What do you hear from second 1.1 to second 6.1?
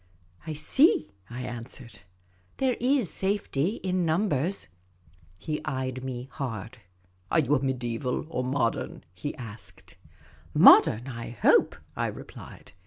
I answered," There is safety in numbers." He eyed